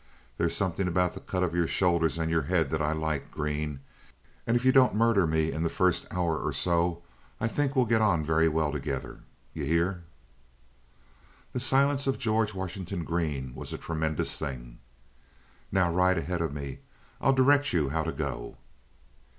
There's 0.37 0.55
something 0.55 0.87
about 0.87 1.13
the 1.13 1.19
cut 1.19 1.43
of 1.43 1.53
your 1.53 1.67
shoulders 1.67 2.17
and 2.17 2.31
your 2.31 2.41
head 2.41 2.71
that 2.71 2.81
I 2.81 2.91
like, 2.91 3.29
Green; 3.29 3.81
and 4.47 4.55
if 4.57 4.65
you 4.65 4.71
don't 4.71 4.95
murder 4.95 5.27
me 5.27 5.51
in 5.51 5.61
the 5.61 5.69
first 5.69 6.07
hour 6.09 6.39
or 6.39 6.51
so, 6.53 7.03
I 7.39 7.47
think 7.47 7.75
we'll 7.75 7.85
get 7.85 8.01
on 8.01 8.23
very 8.25 8.47
well 8.49 8.71
together. 8.71 9.19
You 9.53 9.63
hear?" 9.63 10.01
The 11.53 11.59
silence 11.59 12.07
of 12.07 12.17
George 12.17 12.55
Washington 12.55 13.03
Green 13.03 13.53
was 13.53 13.73
a 13.73 13.77
tremendous 13.77 14.39
thing. 14.39 14.79
"Now 15.71 15.93
ride 15.93 16.17
ahead 16.17 16.41
of 16.41 16.51
me. 16.51 16.79
I'll 17.21 17.33
direct 17.33 17.71
you 17.71 17.89
how 17.89 18.01
to 18.03 18.11
go." 18.11 18.57